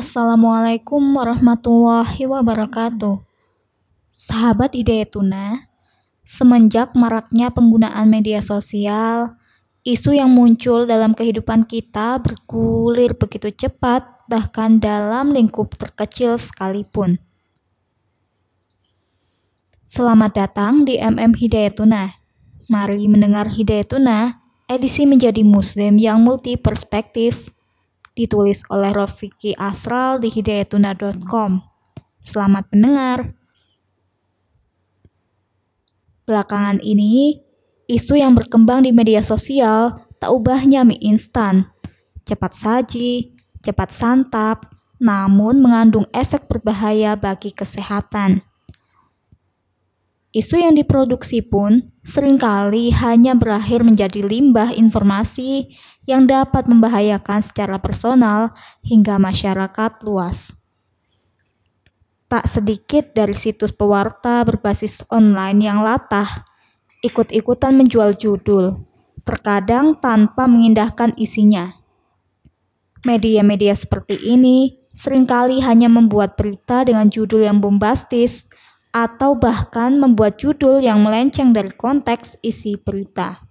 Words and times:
Assalamualaikum 0.00 1.12
warahmatullahi 1.12 2.24
wabarakatuh. 2.24 3.20
Sahabat 4.08 4.72
Hidayatuna, 4.72 5.68
semenjak 6.24 6.96
maraknya 6.96 7.52
penggunaan 7.52 8.08
media 8.08 8.40
sosial, 8.40 9.36
isu 9.84 10.16
yang 10.16 10.32
muncul 10.32 10.88
dalam 10.88 11.12
kehidupan 11.12 11.68
kita 11.68 12.16
bergulir 12.16 13.12
begitu 13.12 13.52
cepat, 13.52 14.24
bahkan 14.24 14.80
dalam 14.80 15.36
lingkup 15.36 15.76
terkecil 15.76 16.40
sekalipun. 16.40 17.20
Selamat 19.84 20.32
datang 20.32 20.88
di 20.88 20.96
MM 20.96 21.36
Hidayatuna. 21.36 22.08
Mari 22.72 23.04
mendengar 23.04 23.52
Hidayatuna, 23.52 24.40
edisi 24.64 25.04
menjadi 25.04 25.44
muslim 25.44 26.00
yang 26.00 26.24
multi 26.24 26.56
perspektif 26.56 27.52
ditulis 28.20 28.60
oleh 28.68 28.92
Rofiki 28.92 29.56
Asral 29.56 30.20
di 30.20 30.28
hidayatuna.com. 30.28 31.64
Selamat 32.20 32.68
mendengar. 32.68 33.32
Belakangan 36.28 36.84
ini, 36.84 37.40
isu 37.88 38.20
yang 38.20 38.36
berkembang 38.36 38.84
di 38.84 38.92
media 38.92 39.24
sosial 39.24 40.04
tak 40.20 40.28
ubahnya 40.28 40.84
mie 40.84 41.00
instan. 41.00 41.64
Cepat 42.28 42.52
saji, 42.52 43.32
cepat 43.64 43.88
santap, 43.90 44.68
namun 45.00 45.64
mengandung 45.64 46.04
efek 46.12 46.44
berbahaya 46.44 47.16
bagi 47.16 47.50
kesehatan. 47.56 48.44
Isu 50.30 50.62
yang 50.62 50.78
diproduksi 50.78 51.42
pun 51.42 51.90
sering 52.06 52.38
kali 52.38 52.94
hanya 52.94 53.34
berakhir 53.34 53.82
menjadi 53.82 54.22
limbah 54.22 54.70
informasi 54.70 55.74
yang 56.10 56.26
dapat 56.26 56.66
membahayakan 56.66 57.38
secara 57.38 57.78
personal 57.78 58.50
hingga 58.82 59.16
masyarakat 59.22 60.02
luas. 60.02 60.58
Tak 62.26 62.46
sedikit 62.46 63.14
dari 63.14 63.34
situs 63.34 63.70
pewarta 63.70 64.42
berbasis 64.42 65.06
online 65.10 65.66
yang 65.66 65.82
latah 65.82 66.46
ikut-ikutan 67.00 67.74
menjual 67.74 68.14
judul, 68.14 68.86
terkadang 69.24 69.96
tanpa 69.98 70.44
mengindahkan 70.46 71.16
isinya. 71.16 71.80
Media-media 73.02 73.72
seperti 73.72 74.20
ini 74.20 74.76
sering 74.92 75.24
kali 75.24 75.64
hanya 75.64 75.88
membuat 75.88 76.36
berita 76.36 76.84
dengan 76.84 77.08
judul 77.08 77.48
yang 77.48 77.58
bombastis 77.58 78.46
atau 78.90 79.38
bahkan 79.38 79.96
membuat 79.96 80.36
judul 80.36 80.82
yang 80.82 81.00
melenceng 81.00 81.54
dari 81.54 81.72
konteks 81.72 82.36
isi 82.44 82.76
berita. 82.76 83.49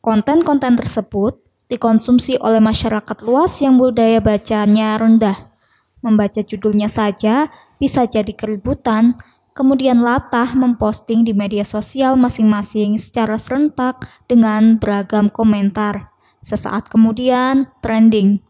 Konten-konten 0.00 0.80
tersebut 0.80 1.44
dikonsumsi 1.68 2.40
oleh 2.40 2.56
masyarakat 2.56 3.20
luas 3.20 3.60
yang 3.60 3.76
budaya 3.76 4.16
bacanya 4.24 4.96
rendah. 4.96 5.52
Membaca 6.00 6.40
judulnya 6.40 6.88
saja 6.88 7.52
bisa 7.76 8.08
jadi 8.08 8.32
keributan, 8.32 9.20
kemudian 9.52 10.00
latah 10.00 10.56
memposting 10.56 11.20
di 11.20 11.36
media 11.36 11.68
sosial 11.68 12.16
masing-masing 12.16 12.96
secara 12.96 13.36
serentak 13.36 14.08
dengan 14.24 14.80
beragam 14.80 15.28
komentar. 15.28 16.08
Sesaat 16.40 16.88
kemudian 16.88 17.68
trending. 17.84 18.40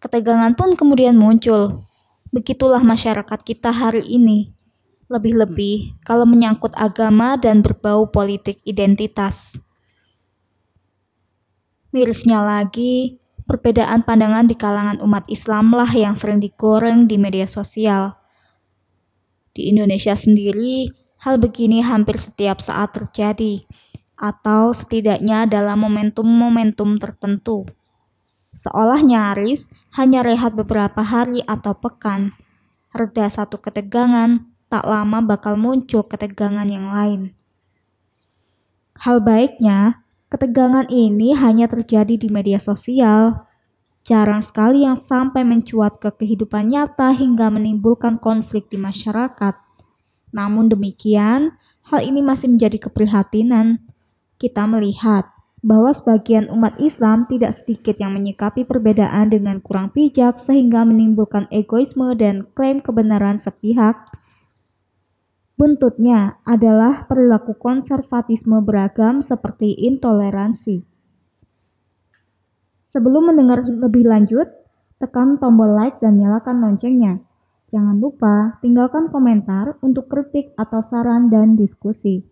Ketegangan 0.00 0.56
pun 0.56 0.80
kemudian 0.80 1.12
muncul. 1.12 1.84
Begitulah 2.32 2.80
masyarakat 2.80 3.44
kita 3.44 3.68
hari 3.68 4.00
ini. 4.00 4.56
Lebih-lebih 5.10 6.06
kalau 6.06 6.22
menyangkut 6.22 6.70
agama 6.78 7.34
dan 7.34 7.66
berbau 7.66 8.06
politik 8.14 8.62
identitas. 8.62 9.58
Mirisnya 11.90 12.38
lagi, 12.46 13.18
perbedaan 13.50 14.06
pandangan 14.06 14.46
di 14.46 14.54
kalangan 14.54 15.02
umat 15.02 15.26
Islamlah 15.26 15.90
yang 15.90 16.14
sering 16.14 16.38
digoreng 16.38 17.10
di 17.10 17.18
media 17.18 17.50
sosial. 17.50 18.14
Di 19.50 19.66
Indonesia 19.74 20.14
sendiri, 20.14 20.86
hal 21.26 21.42
begini 21.42 21.82
hampir 21.82 22.14
setiap 22.14 22.62
saat 22.62 22.94
terjadi, 22.94 23.66
atau 24.14 24.70
setidaknya 24.70 25.50
dalam 25.50 25.82
momentum-momentum 25.82 27.02
tertentu. 27.02 27.66
Seolah 28.54 29.02
nyaris 29.02 29.66
hanya 29.98 30.22
rehat 30.22 30.54
beberapa 30.54 31.02
hari 31.02 31.42
atau 31.50 31.74
pekan, 31.74 32.30
reda 32.94 33.26
satu 33.26 33.58
ketegangan, 33.58 34.46
tak 34.70 34.86
lama 34.86 35.18
bakal 35.18 35.58
muncul 35.58 36.06
ketegangan 36.06 36.64
yang 36.70 36.94
lain. 36.94 37.34
Hal 39.02 39.18
baiknya, 39.18 40.06
ketegangan 40.30 40.86
ini 40.86 41.34
hanya 41.34 41.66
terjadi 41.66 42.14
di 42.14 42.30
media 42.30 42.62
sosial. 42.62 43.50
Jarang 44.06 44.40
sekali 44.40 44.86
yang 44.86 44.96
sampai 44.96 45.42
mencuat 45.42 45.98
ke 45.98 46.14
kehidupan 46.14 46.70
nyata 46.70 47.10
hingga 47.12 47.50
menimbulkan 47.50 48.16
konflik 48.22 48.70
di 48.70 48.78
masyarakat. 48.78 49.58
Namun 50.30 50.70
demikian, 50.70 51.58
hal 51.90 52.00
ini 52.06 52.22
masih 52.22 52.48
menjadi 52.48 52.86
keprihatinan. 52.86 53.82
Kita 54.38 54.64
melihat 54.70 55.28
bahwa 55.60 55.92
sebagian 55.92 56.48
umat 56.48 56.78
Islam 56.80 57.28
tidak 57.28 57.52
sedikit 57.52 57.98
yang 58.00 58.16
menyikapi 58.16 58.64
perbedaan 58.64 59.28
dengan 59.28 59.60
kurang 59.60 59.92
bijak 59.92 60.40
sehingga 60.40 60.88
menimbulkan 60.88 61.50
egoisme 61.52 62.16
dan 62.16 62.48
klaim 62.56 62.80
kebenaran 62.80 63.36
sepihak 63.36 64.08
Buntutnya 65.60 66.40
adalah 66.48 67.04
perilaku 67.04 67.52
konservatisme 67.52 68.64
beragam 68.64 69.20
seperti 69.20 69.76
intoleransi. 69.76 70.88
Sebelum 72.80 73.28
mendengar 73.28 73.60
lebih 73.68 74.08
lanjut, 74.08 74.48
tekan 74.96 75.36
tombol 75.36 75.68
like 75.76 76.00
dan 76.00 76.16
nyalakan 76.16 76.64
loncengnya. 76.64 77.20
Jangan 77.68 78.00
lupa 78.00 78.56
tinggalkan 78.64 79.12
komentar 79.12 79.76
untuk 79.84 80.08
kritik 80.08 80.56
atau 80.56 80.80
saran 80.80 81.28
dan 81.28 81.60
diskusi. 81.60 82.24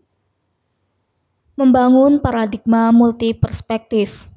Membangun 1.60 2.24
paradigma 2.24 2.88
multi 2.96 3.36
perspektif. 3.36 4.32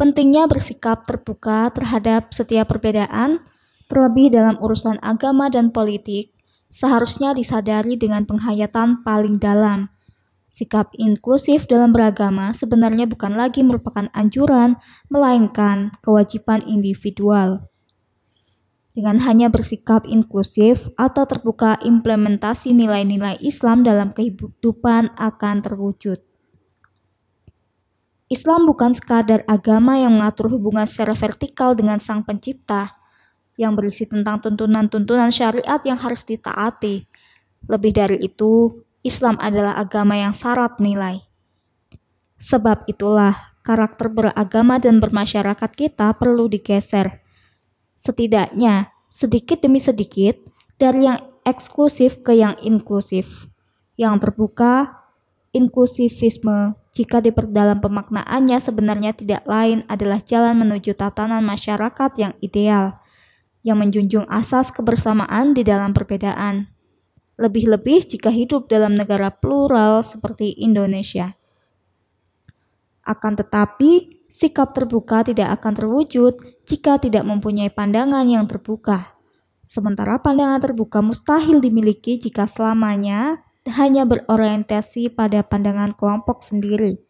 Pentingnya 0.00 0.48
bersikap 0.48 1.04
terbuka 1.04 1.68
terhadap 1.76 2.32
setiap 2.32 2.72
perbedaan 2.72 3.44
terlebih 3.86 4.34
dalam 4.34 4.58
urusan 4.58 4.98
agama 5.02 5.50
dan 5.50 5.74
politik, 5.74 6.34
seharusnya 6.70 7.32
disadari 7.32 7.94
dengan 7.96 8.26
penghayatan 8.26 9.06
paling 9.06 9.38
dalam. 9.38 9.88
Sikap 10.50 10.96
inklusif 10.96 11.68
dalam 11.68 11.92
beragama 11.92 12.56
sebenarnya 12.56 13.04
bukan 13.04 13.36
lagi 13.36 13.60
merupakan 13.60 14.08
anjuran, 14.16 14.80
melainkan 15.12 15.92
kewajiban 16.00 16.64
individual. 16.64 17.68
Dengan 18.96 19.20
hanya 19.28 19.52
bersikap 19.52 20.08
inklusif 20.08 20.88
atau 20.96 21.28
terbuka, 21.28 21.76
implementasi 21.84 22.72
nilai-nilai 22.72 23.36
Islam 23.44 23.84
dalam 23.84 24.16
kehidupan 24.16 25.12
akan 25.20 25.56
terwujud. 25.60 26.24
Islam 28.32 28.64
bukan 28.64 28.96
sekadar 28.96 29.44
agama 29.44 30.00
yang 30.00 30.16
mengatur 30.16 30.48
hubungan 30.48 30.88
secara 30.88 31.12
vertikal 31.12 31.76
dengan 31.76 32.00
Sang 32.00 32.24
Pencipta, 32.24 32.88
yang 33.56 33.72
berisi 33.72 34.04
tentang 34.04 34.38
tuntunan-tuntunan 34.44 35.32
syariat 35.32 35.80
yang 35.82 35.96
harus 35.96 36.22
ditaati. 36.28 37.08
Lebih 37.66 37.92
dari 37.96 38.20
itu, 38.20 38.84
Islam 39.00 39.40
adalah 39.40 39.80
agama 39.80 40.14
yang 40.14 40.36
syarat 40.36 40.76
nilai. 40.78 41.24
Sebab 42.36 42.84
itulah 42.86 43.56
karakter 43.64 44.12
beragama 44.12 44.76
dan 44.76 45.00
bermasyarakat 45.00 45.70
kita 45.72 46.12
perlu 46.20 46.52
digeser. 46.52 47.24
Setidaknya, 47.96 48.92
sedikit 49.08 49.64
demi 49.64 49.80
sedikit, 49.80 50.36
dari 50.76 51.08
yang 51.08 51.18
eksklusif 51.48 52.20
ke 52.20 52.36
yang 52.36 52.52
inklusif. 52.60 53.48
Yang 53.96 54.28
terbuka, 54.28 55.00
inklusivisme, 55.56 56.76
jika 56.92 57.24
diperdalam 57.24 57.80
pemaknaannya 57.80 58.60
sebenarnya 58.60 59.16
tidak 59.16 59.48
lain 59.48 59.80
adalah 59.88 60.20
jalan 60.20 60.60
menuju 60.60 60.92
tatanan 60.92 61.40
masyarakat 61.40 62.12
yang 62.20 62.36
ideal 62.44 63.00
yang 63.66 63.82
menjunjung 63.82 64.30
asas 64.30 64.70
kebersamaan 64.70 65.50
di 65.50 65.66
dalam 65.66 65.90
perbedaan. 65.90 66.70
Lebih-lebih 67.34 68.06
jika 68.06 68.30
hidup 68.30 68.70
dalam 68.70 68.94
negara 68.94 69.34
plural 69.34 70.06
seperti 70.06 70.54
Indonesia. 70.62 71.34
Akan 73.02 73.34
tetapi, 73.34 74.22
sikap 74.30 74.70
terbuka 74.70 75.26
tidak 75.26 75.58
akan 75.58 75.72
terwujud 75.74 76.38
jika 76.62 77.02
tidak 77.02 77.26
mempunyai 77.26 77.68
pandangan 77.68 78.24
yang 78.30 78.46
terbuka. 78.46 79.18
Sementara 79.66 80.22
pandangan 80.22 80.62
terbuka 80.62 81.02
mustahil 81.02 81.58
dimiliki 81.58 82.22
jika 82.22 82.46
selamanya 82.46 83.42
hanya 83.66 84.06
berorientasi 84.06 85.10
pada 85.10 85.42
pandangan 85.42 85.90
kelompok 85.90 86.46
sendiri. 86.46 87.02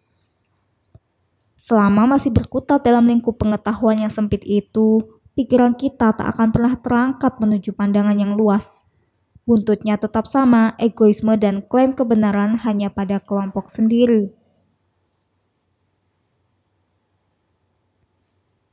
Selama 1.57 2.17
masih 2.17 2.33
berkutat 2.33 2.85
dalam 2.85 3.09
lingkup 3.09 3.37
pengetahuan 3.41 4.01
yang 4.01 4.13
sempit 4.13 4.45
itu, 4.45 5.16
pikiran 5.37 5.77
kita 5.77 6.17
tak 6.17 6.27
akan 6.35 6.49
pernah 6.51 6.75
terangkat 6.81 7.39
menuju 7.39 7.77
pandangan 7.77 8.17
yang 8.17 8.35
luas. 8.35 8.89
Buntutnya 9.47 9.95
tetap 9.95 10.27
sama, 10.27 10.75
egoisme 10.81 11.39
dan 11.39 11.63
klaim 11.63 11.95
kebenaran 11.95 12.59
hanya 12.67 12.91
pada 12.91 13.23
kelompok 13.23 13.71
sendiri. 13.71 14.35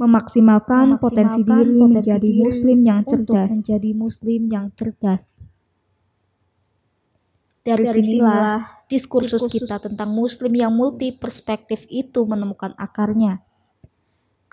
memaksimalkan, 0.04 1.00
potensi 1.00 1.42
diri 1.48 1.80
potensi 1.80 1.80
menjadi 1.80 2.20
diri 2.28 2.42
muslim 2.44 2.80
yang 2.84 3.02
cerdas. 3.08 3.50
menjadi 3.56 3.90
muslim 3.96 4.42
yang 4.52 4.66
cerdas. 4.76 5.24
Dari 7.64 7.88
Dari 7.88 8.04
sinilah 8.04 8.84
diskursus 8.92 9.48
diskursus 9.48 9.64
kita 9.64 9.80
tentang 9.80 10.12
muslim 10.12 10.52
yang 10.52 10.76
multi 10.76 11.16
perspektif 11.16 11.88
itu 11.88 12.28
menemukan 12.28 12.76
akarnya. 12.76 13.40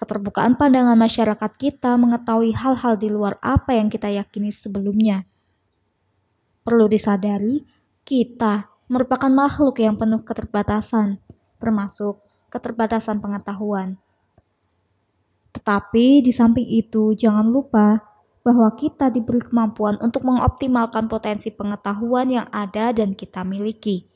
Keterbukaan 0.01 0.57
pandangan 0.57 0.97
masyarakat 0.97 1.53
kita 1.61 1.93
mengetahui 2.01 2.57
hal-hal 2.57 2.97
di 2.97 3.13
luar 3.13 3.37
apa 3.45 3.77
yang 3.77 3.93
kita 3.93 4.09
yakini 4.09 4.49
sebelumnya. 4.49 5.29
Perlu 6.65 6.89
disadari, 6.89 7.61
kita 8.09 8.73
merupakan 8.89 9.29
makhluk 9.29 9.77
yang 9.77 10.01
penuh 10.01 10.25
keterbatasan, 10.25 11.21
termasuk 11.61 12.17
keterbatasan 12.49 13.21
pengetahuan. 13.21 14.01
Tetapi 15.53 16.25
di 16.25 16.33
samping 16.33 16.65
itu, 16.65 17.13
jangan 17.13 17.45
lupa 17.45 18.01
bahwa 18.41 18.73
kita 18.73 19.13
diberi 19.13 19.45
kemampuan 19.45 20.01
untuk 20.01 20.25
mengoptimalkan 20.25 21.13
potensi 21.13 21.53
pengetahuan 21.53 22.33
yang 22.33 22.47
ada 22.49 22.97
dan 22.97 23.13
kita 23.13 23.45
miliki. 23.45 24.09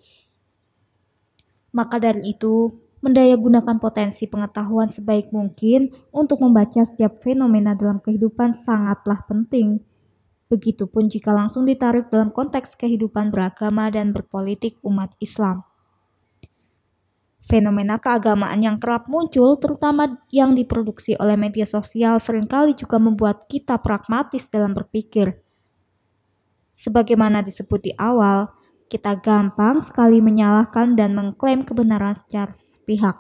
Maka 1.76 2.00
dari 2.00 2.32
itu, 2.32 2.72
mendayagunakan 3.04 3.76
potensi 3.76 4.24
pengetahuan 4.24 4.88
sebaik 4.88 5.28
mungkin 5.28 5.92
untuk 6.08 6.40
membaca 6.40 6.80
setiap 6.80 7.20
fenomena 7.20 7.76
dalam 7.76 8.00
kehidupan 8.00 8.56
sangatlah 8.56 9.20
penting. 9.28 9.84
Begitupun 10.48 11.12
jika 11.12 11.36
langsung 11.36 11.68
ditarik 11.68 12.08
dalam 12.08 12.32
konteks 12.32 12.80
kehidupan 12.80 13.28
beragama 13.28 13.92
dan 13.92 14.16
berpolitik 14.16 14.80
umat 14.80 15.12
Islam. 15.20 15.68
Fenomena 17.44 18.00
keagamaan 18.00 18.64
yang 18.64 18.80
kerap 18.80 19.04
muncul, 19.04 19.60
terutama 19.60 20.16
yang 20.32 20.56
diproduksi 20.56 21.12
oleh 21.20 21.36
media 21.36 21.68
sosial, 21.68 22.16
sering 22.16 22.48
kali 22.48 22.72
juga 22.72 22.96
membuat 22.96 23.44
kita 23.44 23.76
pragmatis 23.84 24.48
dalam 24.48 24.72
berpikir. 24.72 25.44
Sebagaimana 26.72 27.44
disebut 27.44 27.84
di 27.84 27.92
awal, 28.00 28.48
kita 28.92 29.18
gampang 29.18 29.80
sekali 29.80 30.20
menyalahkan 30.20 30.94
dan 30.94 31.16
mengklaim 31.16 31.64
kebenaran 31.64 32.14
secara 32.14 32.52
sepihak. 32.52 33.18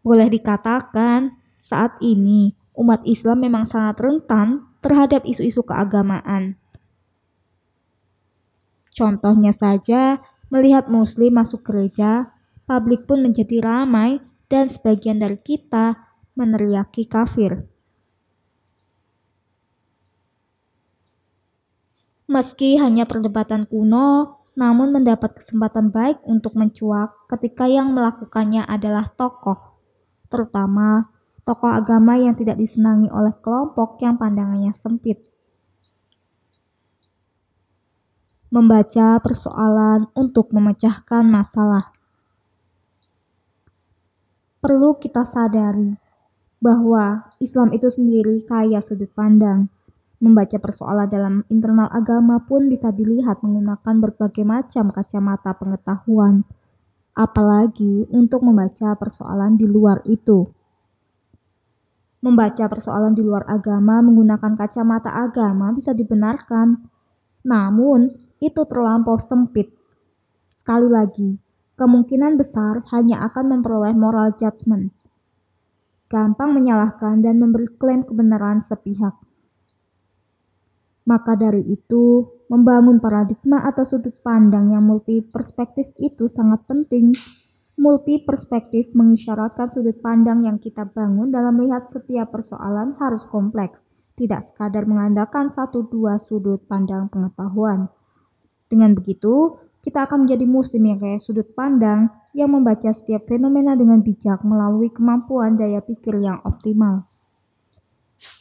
Boleh 0.00 0.32
dikatakan, 0.32 1.38
saat 1.60 1.94
ini 2.02 2.56
umat 2.74 3.04
Islam 3.04 3.44
memang 3.44 3.68
sangat 3.68 4.00
rentan 4.00 4.66
terhadap 4.80 5.22
isu-isu 5.28 5.60
keagamaan. 5.62 6.56
Contohnya 8.90 9.54
saja, 9.54 10.18
melihat 10.50 10.90
muslim 10.90 11.38
masuk 11.38 11.62
gereja, 11.62 12.34
publik 12.66 13.06
pun 13.06 13.22
menjadi 13.22 13.62
ramai 13.62 14.18
dan 14.50 14.66
sebagian 14.66 15.22
dari 15.22 15.38
kita 15.38 16.10
meneriaki 16.34 17.06
kafir. 17.06 17.69
Meski 22.30 22.78
hanya 22.78 23.10
perdebatan 23.10 23.66
kuno, 23.66 24.38
namun 24.54 24.94
mendapat 24.94 25.34
kesempatan 25.34 25.90
baik 25.90 26.22
untuk 26.22 26.54
mencuak 26.54 27.26
ketika 27.26 27.66
yang 27.66 27.90
melakukannya 27.90 28.62
adalah 28.70 29.10
tokoh, 29.10 29.58
terutama 30.30 31.10
tokoh 31.42 31.74
agama 31.74 32.14
yang 32.14 32.38
tidak 32.38 32.54
disenangi 32.54 33.10
oleh 33.10 33.34
kelompok 33.42 33.98
yang 33.98 34.14
pandangannya 34.14 34.70
sempit. 34.70 35.30
membaca 38.50 39.22
persoalan 39.22 40.10
untuk 40.12 40.50
memecahkan 40.50 41.22
masalah. 41.22 41.94
Perlu 44.58 44.98
kita 44.98 45.24
sadari 45.24 45.96
bahwa 46.60 47.32
Islam 47.40 47.72
itu 47.72 47.88
sendiri 47.88 48.44
kaya 48.44 48.82
sudut 48.82 49.08
pandang. 49.16 49.72
Membaca 50.20 50.60
persoalan 50.60 51.08
dalam 51.08 51.34
internal 51.48 51.88
agama 51.88 52.44
pun 52.44 52.68
bisa 52.68 52.92
dilihat 52.92 53.40
menggunakan 53.40 54.04
berbagai 54.04 54.44
macam 54.44 54.92
kacamata 54.92 55.56
pengetahuan, 55.56 56.44
apalagi 57.16 58.04
untuk 58.12 58.44
membaca 58.44 58.92
persoalan 59.00 59.56
di 59.56 59.64
luar 59.64 60.04
itu. 60.04 60.44
Membaca 62.20 62.68
persoalan 62.68 63.16
di 63.16 63.24
luar 63.24 63.48
agama 63.48 64.04
menggunakan 64.04 64.60
kacamata 64.60 65.08
agama 65.08 65.72
bisa 65.72 65.96
dibenarkan, 65.96 66.84
namun 67.48 68.12
itu 68.44 68.60
terlampau 68.68 69.16
sempit. 69.16 69.72
Sekali 70.52 70.92
lagi, 70.92 71.40
kemungkinan 71.80 72.36
besar 72.36 72.84
hanya 72.92 73.24
akan 73.24 73.56
memperoleh 73.56 73.96
moral 73.96 74.36
judgment. 74.36 74.92
Gampang 76.12 76.52
menyalahkan 76.52 77.24
dan 77.24 77.40
memberi 77.40 77.72
klaim 77.80 78.04
kebenaran 78.04 78.60
sepihak. 78.60 79.16
Maka 81.10 81.34
dari 81.34 81.66
itu, 81.66 82.22
membangun 82.46 83.02
paradigma 83.02 83.66
atau 83.66 83.82
sudut 83.82 84.14
pandang 84.22 84.70
yang 84.70 84.86
multi 84.86 85.18
perspektif 85.26 85.90
itu 85.98 86.30
sangat 86.30 86.62
penting. 86.70 87.10
Multi 87.74 88.22
perspektif 88.22 88.94
mengisyaratkan 88.94 89.74
sudut 89.74 89.98
pandang 89.98 90.46
yang 90.46 90.62
kita 90.62 90.86
bangun 90.86 91.34
dalam 91.34 91.58
melihat 91.58 91.82
setiap 91.82 92.30
persoalan 92.30 92.94
harus 93.02 93.26
kompleks, 93.26 93.90
tidak 94.14 94.46
sekadar 94.46 94.86
mengandalkan 94.86 95.50
satu 95.50 95.82
dua 95.90 96.22
sudut 96.22 96.62
pandang 96.70 97.10
pengetahuan. 97.10 97.90
Dengan 98.70 98.94
begitu, 98.94 99.58
kita 99.82 100.06
akan 100.06 100.28
menjadi 100.28 100.46
muslim 100.46 100.94
yang 100.94 101.02
kayak 101.02 101.18
sudut 101.18 101.50
pandang 101.58 102.06
yang 102.38 102.54
membaca 102.54 102.94
setiap 102.94 103.26
fenomena 103.26 103.74
dengan 103.74 103.98
bijak 103.98 104.46
melalui 104.46 104.94
kemampuan 104.94 105.58
daya 105.58 105.82
pikir 105.82 106.22
yang 106.22 106.38
optimal. 106.46 107.09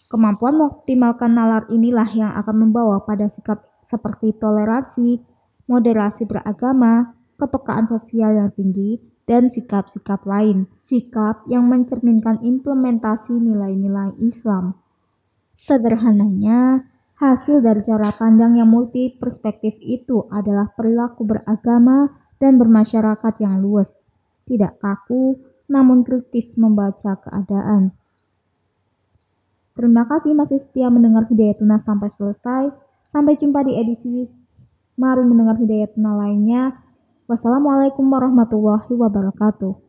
Kemampuan 0.10 0.58
mengoptimalkan 0.58 1.38
nalar 1.38 1.70
inilah 1.70 2.10
yang 2.18 2.34
akan 2.34 2.68
membawa 2.68 3.06
pada 3.06 3.30
sikap 3.30 3.62
seperti 3.86 4.34
toleransi, 4.34 5.22
moderasi 5.70 6.26
beragama, 6.26 7.14
kepekaan 7.38 7.86
sosial 7.86 8.34
yang 8.34 8.50
tinggi, 8.50 8.98
dan 9.30 9.48
sikap-sikap 9.48 10.26
lain. 10.26 10.66
Sikap 10.82 11.46
yang 11.46 11.70
mencerminkan 11.70 12.42
implementasi 12.42 13.38
nilai-nilai 13.38 14.18
Islam. 14.18 14.82
Sederhananya, 15.54 16.90
Hasil 17.20 17.60
dari 17.60 17.84
cara 17.84 18.16
pandang 18.16 18.56
yang 18.56 18.72
multi 18.72 19.12
perspektif 19.12 19.76
itu 19.84 20.24
adalah 20.32 20.72
perilaku 20.72 21.28
beragama 21.28 22.08
dan 22.40 22.56
bermasyarakat 22.56 23.44
yang 23.44 23.60
luas, 23.60 24.08
tidak 24.48 24.80
kaku, 24.80 25.36
namun 25.68 26.08
kritis 26.08 26.56
membaca 26.56 27.20
keadaan. 27.20 27.99
Terima 29.80 30.04
kasih 30.04 30.36
masih 30.36 30.60
setia 30.60 30.92
mendengar 30.92 31.24
Hidayatuna 31.32 31.80
sampai 31.80 32.12
selesai. 32.12 32.76
Sampai 33.08 33.40
jumpa 33.40 33.64
di 33.64 33.80
edisi 33.80 34.28
Mari 35.00 35.24
mendengar 35.24 35.56
Hidayatuna 35.56 36.20
lainnya. 36.20 36.76
Wassalamualaikum 37.32 38.04
warahmatullahi 38.04 38.92
wabarakatuh. 38.92 39.89